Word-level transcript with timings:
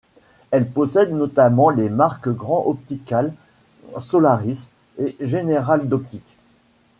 Elle 0.49 0.67
possède 0.67 1.11
notamment 1.11 1.69
les 1.69 1.87
marques 1.87 2.27
Grand 2.29 2.65
Optical, 2.65 3.35
Solaris 3.99 4.69
et 4.97 5.15
Générale 5.19 5.87
d'Optique. 5.87 6.37